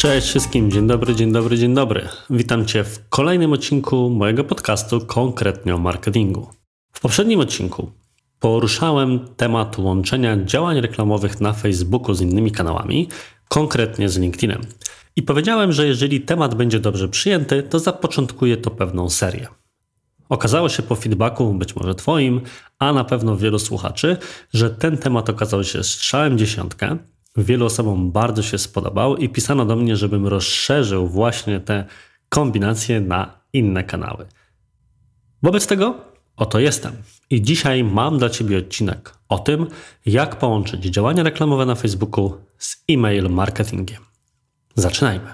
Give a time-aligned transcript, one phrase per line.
[0.00, 2.08] Cześć wszystkim, dzień dobry, dzień dobry, dzień dobry.
[2.30, 6.48] Witam Cię w kolejnym odcinku mojego podcastu konkretnie o marketingu.
[6.92, 7.90] W poprzednim odcinku
[8.40, 13.08] poruszałem temat łączenia działań reklamowych na Facebooku z innymi kanałami,
[13.48, 14.60] konkretnie z LinkedInem.
[15.20, 19.48] I powiedziałem, że jeżeli temat będzie dobrze przyjęty, to zapoczątkuję to pewną serię.
[20.28, 22.40] Okazało się po feedbacku, być może Twoim,
[22.78, 24.16] a na pewno wielu słuchaczy,
[24.52, 26.96] że ten temat okazał się strzałem dziesiątkę
[27.36, 31.84] Wielu osobom bardzo się spodobał i pisano do mnie, żebym rozszerzył właśnie te
[32.28, 34.26] kombinacje na inne kanały.
[35.42, 35.94] Wobec tego
[36.36, 36.92] oto jestem.
[37.30, 39.66] I dzisiaj mam dla Ciebie odcinek o tym,
[40.06, 44.09] jak połączyć działania reklamowe na Facebooku z e-mail marketingiem.
[44.80, 45.32] Zaczynajmy.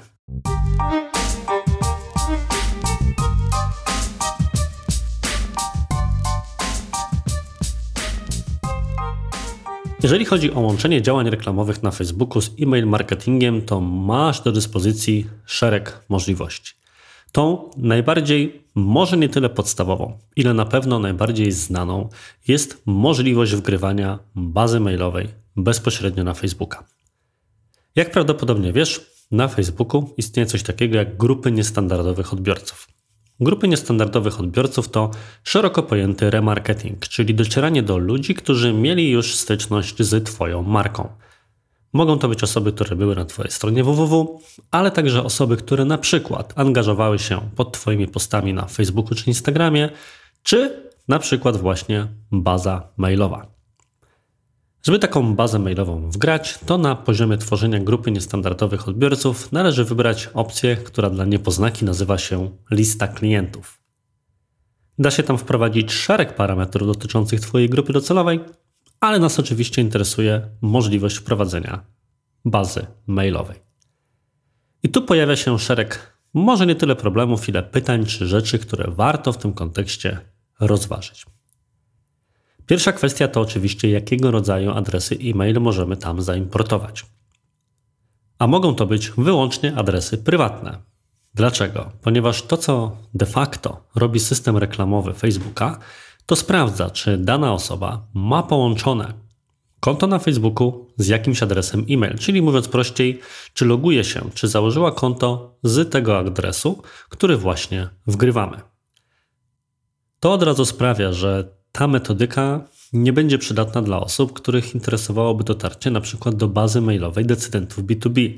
[10.02, 15.26] Jeżeli chodzi o łączenie działań reklamowych na Facebooku z e-mail marketingiem, to masz do dyspozycji
[15.44, 16.74] szereg możliwości.
[17.32, 22.08] Tą najbardziej, może nie tyle podstawową, ile na pewno najbardziej znaną,
[22.48, 26.84] jest możliwość wgrywania bazy mailowej bezpośrednio na Facebooka.
[27.96, 32.88] Jak prawdopodobnie wiesz, na Facebooku istnieje coś takiego jak grupy niestandardowych odbiorców.
[33.40, 35.10] Grupy niestandardowych odbiorców to
[35.44, 41.08] szeroko pojęty remarketing, czyli docieranie do ludzi, którzy mieli już styczność z Twoją marką.
[41.92, 45.98] Mogą to być osoby, które były na Twojej stronie www, ale także osoby, które na
[45.98, 49.90] przykład angażowały się pod Twoimi postami na Facebooku czy Instagramie,
[50.42, 53.55] czy na przykład właśnie baza mailowa.
[54.86, 60.76] Żeby taką bazę mailową wgrać, to na poziomie tworzenia grupy niestandardowych odbiorców należy wybrać opcję,
[60.76, 63.80] która dla niepoznaki nazywa się lista klientów.
[64.98, 68.40] Da się tam wprowadzić szereg parametrów dotyczących Twojej grupy docelowej,
[69.00, 71.84] ale nas oczywiście interesuje możliwość wprowadzenia
[72.44, 73.56] bazy mailowej.
[74.82, 79.32] I tu pojawia się szereg, może nie tyle problemów, ile pytań czy rzeczy, które warto
[79.32, 80.18] w tym kontekście
[80.60, 81.35] rozważyć.
[82.66, 87.06] Pierwsza kwestia to oczywiście, jakiego rodzaju adresy e-mail możemy tam zaimportować.
[88.38, 90.78] A mogą to być wyłącznie adresy prywatne.
[91.34, 91.92] Dlaczego?
[92.02, 95.78] Ponieważ to, co de facto robi system reklamowy Facebooka,
[96.26, 99.26] to sprawdza, czy dana osoba ma połączone
[99.80, 103.20] konto na Facebooku z jakimś adresem e-mail, czyli mówiąc prościej,
[103.54, 108.60] czy loguje się, czy założyła konto z tego adresu, który właśnie wgrywamy.
[110.20, 112.60] To od razu sprawia, że ta metodyka
[112.92, 116.32] nie będzie przydatna dla osób, których interesowałoby dotarcie np.
[116.32, 118.32] do bazy mailowej decydentów B2B.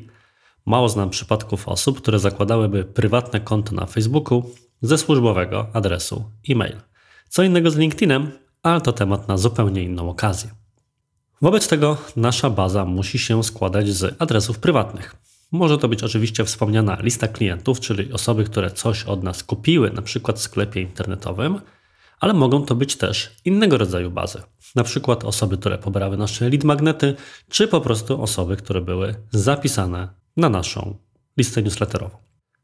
[0.66, 4.50] Mało znam przypadków osób, które zakładałyby prywatne konto na Facebooku
[4.82, 6.76] ze służbowego adresu e-mail.
[7.28, 8.30] Co innego z LinkedInem,
[8.62, 10.50] ale to temat na zupełnie inną okazję.
[11.42, 15.16] Wobec tego nasza baza musi się składać z adresów prywatnych.
[15.52, 20.38] Może to być oczywiście wspomniana lista klientów, czyli osoby, które coś od nas kupiły, przykład
[20.38, 21.60] w sklepie internetowym,
[22.20, 24.42] ale mogą to być też innego rodzaju bazy.
[24.74, 27.14] Na przykład osoby, które pobrały nasze lead magnety,
[27.48, 30.96] czy po prostu osoby, które były zapisane na naszą
[31.36, 32.16] listę newsletterową.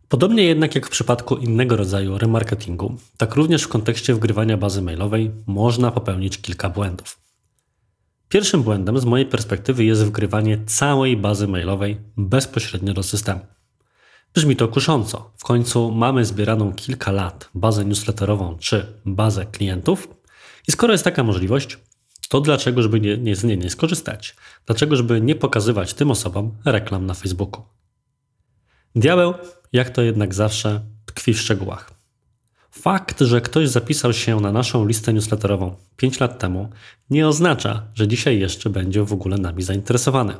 [0.09, 5.31] Podobnie jednak jak w przypadku innego rodzaju remarketingu, tak również w kontekście wgrywania bazy mailowej
[5.47, 7.21] można popełnić kilka błędów.
[8.29, 13.41] Pierwszym błędem z mojej perspektywy jest wgrywanie całej bazy mailowej bezpośrednio do systemu.
[14.35, 15.31] Brzmi to kusząco.
[15.37, 20.09] W końcu mamy zbieraną kilka lat bazę newsletterową czy bazę klientów
[20.69, 21.79] i skoro jest taka możliwość,
[22.29, 24.37] to dlaczego, żeby nie, nie, z niej nie skorzystać?
[24.67, 27.63] Dlaczego, żeby nie pokazywać tym osobom reklam na Facebooku?
[28.95, 29.35] Diabeł,
[29.73, 31.95] jak to jednak zawsze, tkwi w szczegółach.
[32.71, 36.69] Fakt, że ktoś zapisał się na naszą listę newsletterową 5 lat temu,
[37.11, 40.35] nie oznacza, że dzisiaj jeszcze będzie w ogóle nami zainteresowany.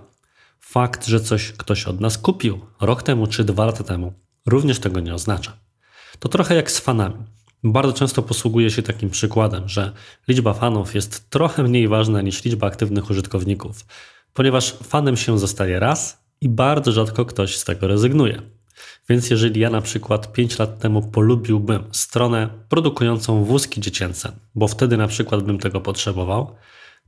[0.67, 4.13] Fakt, że coś ktoś od nas kupił rok temu czy dwa lata temu,
[4.47, 5.57] również tego nie oznacza.
[6.19, 7.25] To trochę jak z fanami.
[7.65, 9.93] Bardzo często posługuje się takim przykładem, że
[10.29, 13.85] liczba fanów jest trochę mniej ważna niż liczba aktywnych użytkowników,
[14.33, 18.43] ponieważ fanem się zostaje raz i bardzo rzadko ktoś z tego rezygnuje.
[19.09, 24.97] Więc jeżeli ja na przykład 5 lat temu polubiłbym stronę produkującą wózki dziecięce, bo wtedy
[24.97, 26.55] na przykład bym tego potrzebował,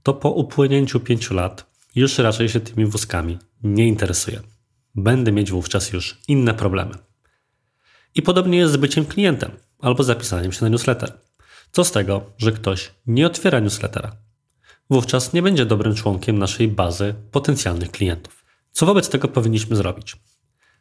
[0.02, 4.40] to po upłynięciu 5 lat już raczej się tymi wózkami nie interesuję.
[4.94, 6.94] Będę mieć wówczas już inne problemy.
[8.14, 11.12] I podobnie jest z byciem klientem albo zapisaniem się na newsletter.
[11.72, 14.16] Co z tego, że ktoś nie otwiera newslettera?
[14.90, 18.44] Wówczas nie będzie dobrym członkiem naszej bazy potencjalnych klientów.
[18.72, 20.16] Co wobec tego powinniśmy zrobić?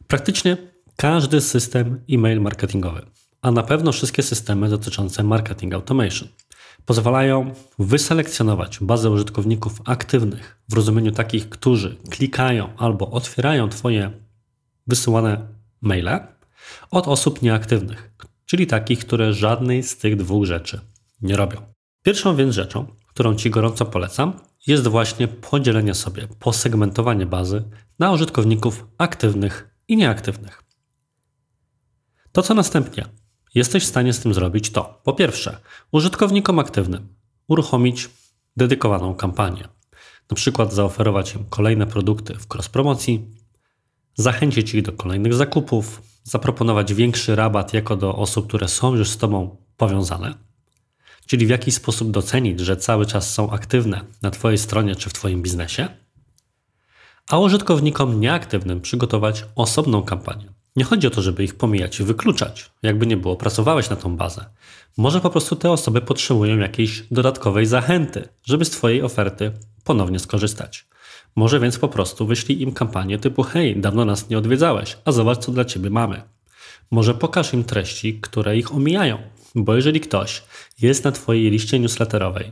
[0.07, 0.57] Praktycznie
[0.95, 3.05] każdy system e-mail marketingowy,
[3.41, 6.29] a na pewno wszystkie systemy dotyczące marketing automation
[6.85, 14.11] pozwalają wyselekcjonować bazę użytkowników aktywnych w rozumieniu takich, którzy klikają albo otwierają Twoje
[14.87, 15.47] wysyłane
[15.81, 16.19] maile
[16.91, 18.11] od osób nieaktywnych,
[18.45, 20.81] czyli takich, które żadnej z tych dwóch rzeczy
[21.21, 21.61] nie robią.
[22.03, 24.33] Pierwszą więc rzeczą, którą Ci gorąco polecam,
[24.67, 27.63] jest właśnie podzielenie sobie, posegmentowanie bazy
[27.99, 30.63] na użytkowników aktywnych i nieaktywnych.
[32.31, 33.05] To, co następnie
[33.55, 35.57] jesteś w stanie z tym zrobić, to po pierwsze,
[35.91, 37.07] użytkownikom aktywnym
[37.47, 38.09] uruchomić
[38.57, 39.67] dedykowaną kampanię.
[40.31, 43.25] Na przykład zaoferować im kolejne produkty w cross-promocji,
[44.15, 49.17] zachęcić ich do kolejnych zakupów, zaproponować większy rabat jako do osób, które są już z
[49.17, 50.33] Tobą powiązane,
[51.25, 55.13] czyli w jakiś sposób docenić, że cały czas są aktywne na Twojej stronie czy w
[55.13, 55.87] Twoim biznesie,
[57.29, 60.54] a użytkownikom nieaktywnym przygotować osobną kampanię.
[60.75, 64.17] Nie chodzi o to, żeby ich pomijać i wykluczać, jakby nie było, pracowałeś na tą
[64.17, 64.45] bazę.
[64.97, 69.51] Może po prostu te osoby potrzebują jakiejś dodatkowej zachęty, żeby z Twojej oferty
[69.83, 70.85] ponownie skorzystać.
[71.35, 75.37] Może więc po prostu wyślij im kampanię typu hej, dawno nas nie odwiedzałeś, a zobacz
[75.37, 76.21] co dla Ciebie mamy.
[76.91, 79.17] Może pokaż im treści, które ich omijają,
[79.55, 80.43] bo jeżeli ktoś
[80.81, 82.51] jest na Twojej liście newsletterowej,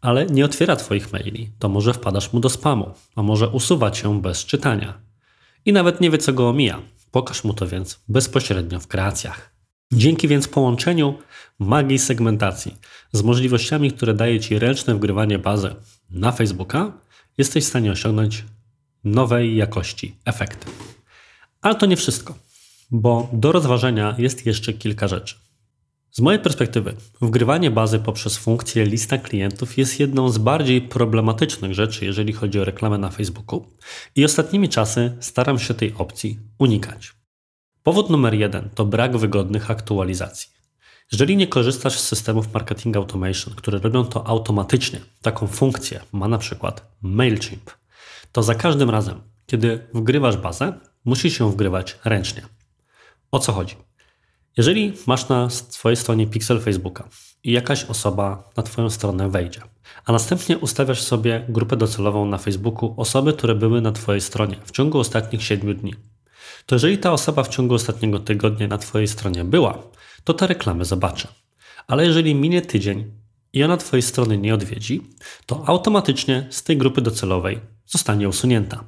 [0.00, 4.20] ale nie otwiera Twoich maili, to może wpadasz mu do spamu, a może usuwa Cię
[4.20, 4.94] bez czytania.
[5.64, 6.82] I nawet nie wie, co go omija.
[7.16, 9.50] Pokaż mu to więc bezpośrednio w kreacjach.
[9.92, 11.18] Dzięki więc połączeniu
[11.58, 12.76] magii segmentacji
[13.12, 15.74] z możliwościami, które daje Ci ręczne wgrywanie bazy
[16.10, 16.92] na Facebooka,
[17.38, 18.44] jesteś w stanie osiągnąć
[19.04, 20.66] nowej jakości efekty.
[21.62, 22.34] Ale to nie wszystko,
[22.90, 25.36] bo do rozważenia jest jeszcze kilka rzeczy.
[26.16, 32.04] Z mojej perspektywy, wgrywanie bazy poprzez funkcję lista klientów jest jedną z bardziej problematycznych rzeczy,
[32.04, 33.66] jeżeli chodzi o reklamę na Facebooku,
[34.14, 37.12] i ostatnimi czasy staram się tej opcji unikać.
[37.82, 40.50] Powód numer jeden to brak wygodnych aktualizacji.
[41.12, 46.38] Jeżeli nie korzystasz z systemów marketing automation, które robią to automatycznie, taką funkcję ma na
[46.38, 47.70] przykład MailChimp,
[48.32, 50.72] to za każdym razem, kiedy wgrywasz bazę,
[51.04, 52.42] musisz ją wgrywać ręcznie.
[53.30, 53.85] O co chodzi?
[54.56, 57.08] Jeżeli masz na swojej stronie pixel Facebooka
[57.44, 59.60] i jakaś osoba na Twoją stronę wejdzie,
[60.04, 64.70] a następnie ustawiasz sobie grupę docelową na Facebooku osoby, które były na Twojej stronie w
[64.70, 65.94] ciągu ostatnich 7 dni,
[66.66, 69.78] to jeżeli ta osoba w ciągu ostatniego tygodnia na Twojej stronie była,
[70.24, 71.28] to te reklamy zobaczy.
[71.86, 73.12] Ale jeżeli minie tydzień
[73.52, 75.02] i ona Twojej strony nie odwiedzi,
[75.46, 78.84] to automatycznie z tej grupy docelowej zostanie usunięta.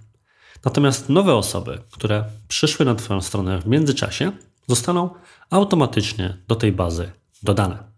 [0.65, 4.33] Natomiast nowe osoby, które przyszły na Twoją stronę w międzyczasie,
[4.69, 5.11] zostaną
[5.51, 7.13] automatycznie do tej bazy
[7.43, 7.89] dodane.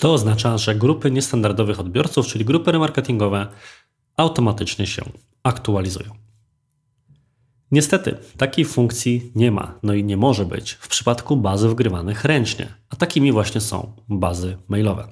[0.00, 3.46] To oznacza, że grupy niestandardowych odbiorców, czyli grupy remarketingowe,
[4.16, 5.02] automatycznie się
[5.42, 6.10] aktualizują.
[7.70, 12.74] Niestety, takiej funkcji nie ma, no i nie może być w przypadku bazy wgrywanych ręcznie,
[12.90, 15.08] a takimi właśnie są bazy mailowe.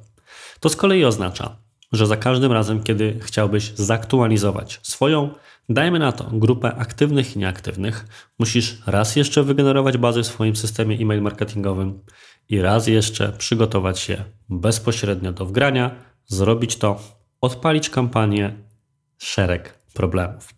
[0.60, 1.56] To z kolei oznacza,
[1.92, 5.34] że za każdym razem, kiedy chciałbyś zaktualizować swoją,
[5.68, 8.06] dajmy na to, grupę aktywnych i nieaktywnych,
[8.38, 12.00] musisz raz jeszcze wygenerować bazę w swoim systemie e-mail marketingowym
[12.48, 15.90] i raz jeszcze przygotować się bezpośrednio do wgrania,
[16.26, 17.00] zrobić to,
[17.40, 18.54] odpalić kampanię,
[19.18, 20.54] szereg problemów.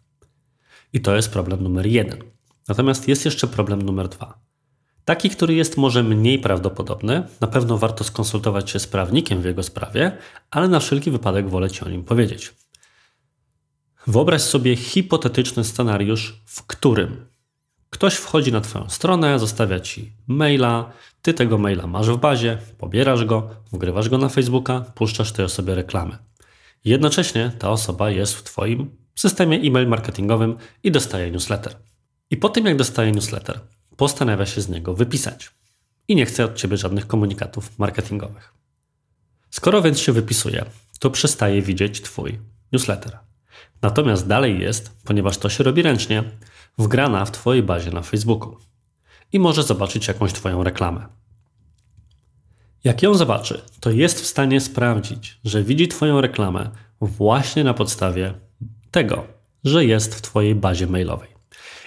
[0.93, 2.19] I to jest problem numer jeden.
[2.69, 4.39] Natomiast jest jeszcze problem numer dwa.
[5.05, 9.63] Taki, który jest może mniej prawdopodobny, na pewno warto skonsultować się z prawnikiem w jego
[9.63, 10.17] sprawie,
[10.51, 12.55] ale na wszelki wypadek wolę Ci o nim powiedzieć.
[14.09, 17.27] Wyobraź sobie hipotetyczny scenariusz, w którym
[17.91, 23.25] ktoś wchodzi na Twoją stronę, zostawia Ci maila, Ty tego maila masz w bazie, pobierasz
[23.25, 26.19] go, wgrywasz go na Facebooka, puszczasz tej osobie reklamy.
[26.85, 31.77] Jednocześnie ta osoba jest w Twoim systemie e-mail marketingowym i dostaje newsletter.
[32.31, 33.61] I po tym, jak dostaje newsletter,
[33.97, 35.51] postanawia się z niego wypisać.
[36.09, 38.55] I nie chce od ciebie żadnych komunikatów marketingowych.
[39.51, 40.65] Skoro więc się wypisuje,
[40.99, 42.39] to przestaje widzieć Twój
[42.73, 43.28] newsletter.
[43.83, 46.25] Natomiast dalej jest, ponieważ to się robi ręcznie,
[46.79, 48.57] wgrana w Twojej bazie na Facebooku
[49.33, 51.07] i może zobaczyć jakąś Twoją reklamę.
[52.85, 56.71] Jak ją zobaczy, to jest w stanie sprawdzić, że widzi Twoją reklamę
[57.01, 58.35] właśnie na podstawie
[58.91, 59.27] tego,
[59.65, 61.29] że jest w Twojej bazie mailowej.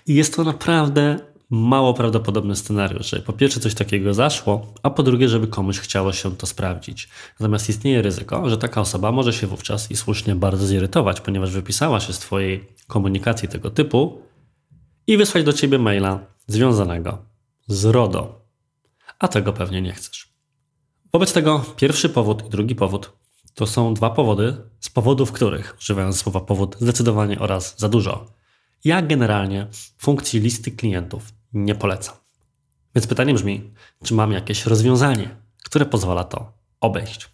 [0.08, 5.04] I jest to naprawdę mało prawdopodobny scenariusz, że po pierwsze coś takiego zaszło, a po
[5.04, 7.10] drugie, żeby komuś chciało się to sprawdzić.
[7.40, 12.00] Natomiast istnieje ryzyko, że taka osoba może się wówczas i słusznie bardzo zirytować, ponieważ wypisała
[12.00, 14.22] się z Twojej komunikacji tego typu
[15.08, 17.18] i wysłać do Ciebie maila związanego
[17.68, 18.46] z RODO.
[19.20, 20.34] A tego pewnie nie chcesz.
[21.14, 23.12] Wobec tego pierwszy powód i drugi powód
[23.54, 28.26] to są dwa powody, z powodów których, używając słowa powód zdecydowanie oraz za dużo,
[28.84, 29.68] ja generalnie
[29.98, 32.16] funkcji listy klientów nie polecam.
[32.96, 37.30] Więc pytanie brzmi, czy mam jakieś rozwiązanie, które pozwala to obejść?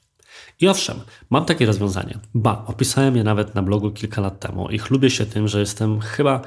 [0.59, 2.19] I owszem, mam takie rozwiązanie.
[2.33, 5.99] Ba, opisałem je nawet na blogu kilka lat temu i chlubię się tym, że jestem
[5.99, 6.41] chyba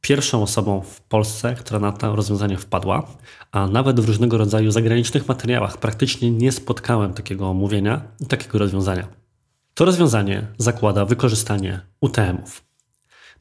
[0.00, 3.06] pierwszą osobą w Polsce, która na to rozwiązanie wpadła,
[3.52, 9.08] a nawet w różnego rodzaju zagranicznych materiałach praktycznie nie spotkałem takiego omówienia i takiego rozwiązania.
[9.74, 12.64] To rozwiązanie zakłada wykorzystanie UTM-ów.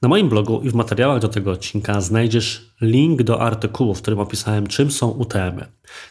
[0.04, 4.20] Na moim blogu i w materiałach do tego odcinka znajdziesz link do artykułu, w którym
[4.20, 5.66] opisałem, czym są UTM-y.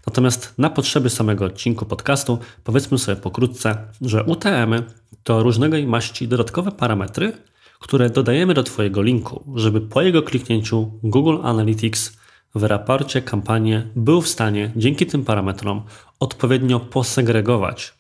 [0.07, 4.83] Natomiast na potrzeby samego odcinku podcastu powiedzmy sobie pokrótce, że UTM-y
[5.23, 7.33] to różnego maści dodatkowe parametry,
[7.81, 12.13] które dodajemy do Twojego linku, żeby po jego kliknięciu Google Analytics
[12.55, 15.83] w raporcie kampanii był w stanie dzięki tym parametrom
[16.21, 17.95] odpowiednio posegregować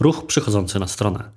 [0.00, 1.30] ruch przychodzący na stronę.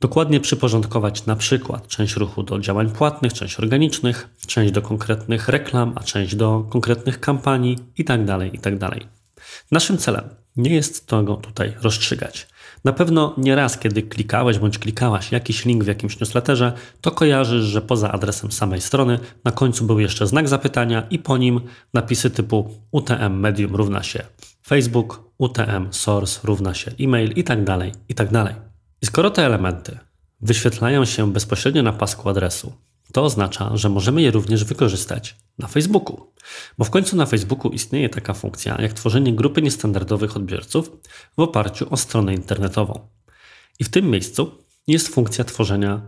[0.00, 5.92] Dokładnie przyporządkować na przykład część ruchu do działań płatnych, część organicznych, część do konkretnych reklam,
[5.94, 8.26] a część do konkretnych kampanii itd.
[8.26, 8.78] Tak itd.
[8.78, 8.98] Tak
[9.70, 12.48] Naszym celem nie jest tego tutaj rozstrzygać.
[12.84, 17.64] Na pewno nie raz, kiedy klikałeś bądź klikałaś jakiś link w jakimś newsletterze, to kojarzysz,
[17.64, 21.60] że poza adresem samej strony na końcu był jeszcze znak zapytania i po nim
[21.94, 24.22] napisy typu UTM Medium równa się
[24.66, 27.92] Facebook, UTM Source równa się e-mail i tak dalej,
[29.02, 29.98] i skoro te elementy
[30.40, 32.72] wyświetlają się bezpośrednio na pasku adresu,
[33.12, 36.32] to oznacza, że możemy je również wykorzystać na Facebooku.
[36.78, 40.90] Bo w końcu na Facebooku istnieje taka funkcja jak tworzenie grupy niestandardowych odbiorców
[41.36, 43.08] w oparciu o stronę internetową.
[43.78, 46.00] I w tym miejscu jest funkcja tworzenia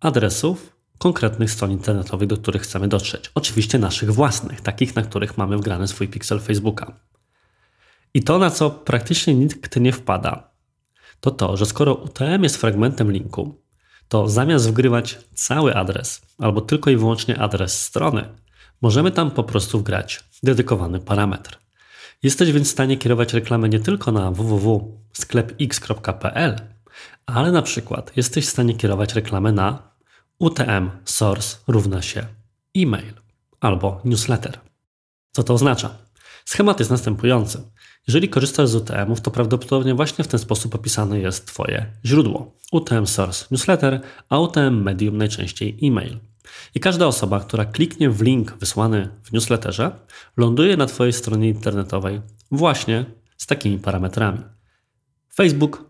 [0.00, 3.30] adresów konkretnych stron internetowych, do których chcemy dotrzeć.
[3.34, 7.00] Oczywiście naszych własnych, takich, na których mamy wgrany swój pixel Facebooka.
[8.14, 10.53] I to, na co praktycznie nikt nie wpada,
[11.24, 13.54] to to, że skoro UTM jest fragmentem linku,
[14.08, 18.28] to zamiast wgrywać cały adres albo tylko i wyłącznie adres strony,
[18.82, 21.58] możemy tam po prostu wgrać dedykowany parametr.
[22.22, 26.56] Jesteś więc w stanie kierować reklamę nie tylko na www.sklepx.pl,
[27.26, 29.82] ale na przykład jesteś w stanie kierować reklamę na
[30.38, 32.26] UTM source równa się
[32.76, 33.14] e-mail
[33.60, 34.60] albo newsletter.
[35.32, 35.96] Co to oznacza?
[36.44, 37.62] Schemat jest następujący.
[38.06, 42.54] Jeżeli korzystasz z UTM-ów, to prawdopodobnie właśnie w ten sposób opisane jest Twoje źródło.
[42.72, 46.18] UTM Source Newsletter, a UTM Medium najczęściej e-mail.
[46.74, 49.90] I każda osoba, która kliknie w link wysłany w newsletterze,
[50.36, 52.20] ląduje na Twojej stronie internetowej
[52.50, 53.04] właśnie
[53.36, 54.38] z takimi parametrami.
[55.34, 55.84] Facebook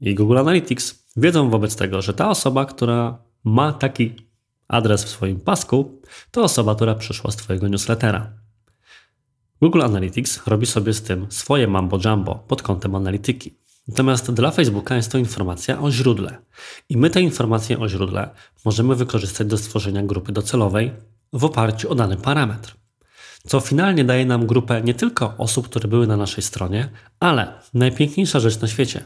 [0.00, 4.14] i Google Analytics wiedzą wobec tego, że ta osoba, która ma taki
[4.68, 8.43] adres w swoim pasku, to osoba, która przyszła z Twojego newslettera.
[9.62, 13.58] Google Analytics robi sobie z tym swoje mambo jumbo pod kątem analityki.
[13.88, 16.38] Natomiast dla Facebooka jest to informacja o źródle.
[16.88, 18.30] I my te informacje o źródle
[18.64, 20.92] możemy wykorzystać do stworzenia grupy docelowej
[21.32, 22.76] w oparciu o dany parametr.
[23.46, 28.40] Co finalnie daje nam grupę nie tylko osób, które były na naszej stronie, ale najpiękniejsza
[28.40, 29.04] rzecz na świecie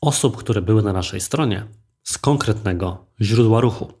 [0.00, 1.66] osób, które były na naszej stronie
[2.02, 3.92] z konkretnego źródła ruchu.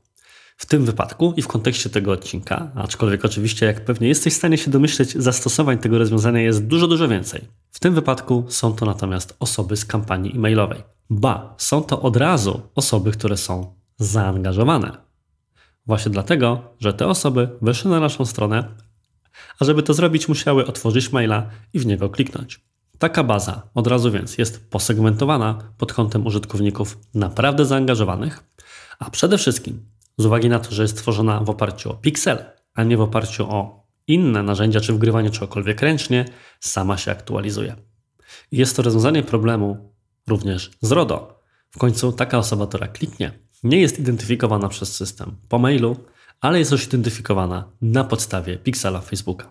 [0.58, 4.58] W tym wypadku i w kontekście tego odcinka, aczkolwiek oczywiście, jak pewnie jesteś w stanie
[4.58, 7.44] się domyśleć, zastosowań tego rozwiązania jest dużo, dużo więcej.
[7.70, 10.82] W tym wypadku są to natomiast osoby z kampanii e-mailowej.
[11.10, 14.96] Ba, są to od razu osoby, które są zaangażowane.
[15.86, 18.68] Właśnie dlatego, że te osoby weszły na naszą stronę,
[19.58, 22.60] a żeby to zrobić, musiały otworzyć maila i w niego kliknąć.
[22.98, 28.44] Taka baza od razu więc jest posegmentowana pod kątem użytkowników naprawdę zaangażowanych,
[28.98, 32.44] a przede wszystkim z uwagi na to, że jest tworzona w oparciu o Pixel,
[32.74, 36.24] a nie w oparciu o inne narzędzia czy wgrywanie czegokolwiek ręcznie,
[36.60, 37.76] sama się aktualizuje.
[38.52, 39.94] Jest to rozwiązanie problemu
[40.26, 41.42] również z RODO.
[41.70, 45.96] W końcu taka osoba, która kliknie, nie jest identyfikowana przez system po mailu,
[46.40, 49.50] ale jest już identyfikowana na podstawie Pixela Facebooka.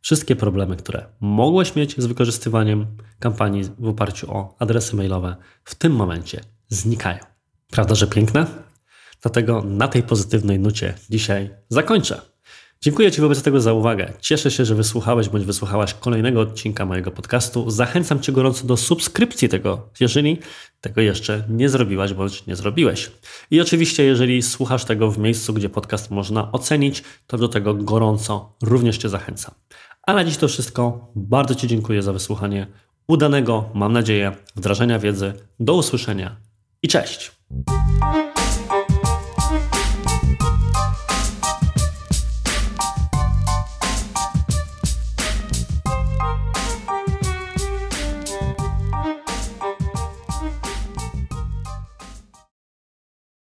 [0.00, 2.86] Wszystkie problemy, które mogłeś mieć z wykorzystywaniem
[3.18, 7.18] kampanii w oparciu o adresy mailowe, w tym momencie znikają.
[7.70, 8.69] Prawda, że piękne?
[9.22, 12.20] Dlatego na tej pozytywnej nucie dzisiaj zakończę.
[12.82, 14.12] Dziękuję Ci wobec tego za uwagę.
[14.20, 17.70] Cieszę się, że wysłuchałeś bądź wysłuchałaś kolejnego odcinka mojego podcastu.
[17.70, 20.38] Zachęcam Cię gorąco do subskrypcji tego, jeżeli
[20.80, 23.10] tego jeszcze nie zrobiłaś bądź nie zrobiłeś.
[23.50, 28.56] I oczywiście, jeżeli słuchasz tego w miejscu, gdzie podcast można ocenić, to do tego gorąco
[28.62, 29.54] również Cię zachęcam.
[30.06, 31.12] A na dziś to wszystko.
[31.14, 32.66] Bardzo Ci dziękuję za wysłuchanie.
[33.08, 35.32] Udanego, mam nadzieję, wdrażania wiedzy.
[35.60, 36.36] Do usłyszenia
[36.82, 37.32] i cześć!